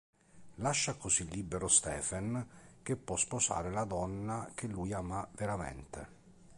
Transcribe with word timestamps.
Lascia 0.55 0.95
così 0.95 1.29
libero 1.29 1.67
Stephen 1.67 2.43
che 2.81 2.95
può 2.95 3.15
sposare 3.17 3.69
la 3.69 3.83
donna 3.83 4.49
che 4.55 4.65
lui 4.65 4.91
ama 4.93 5.29
veramente. 5.35 6.07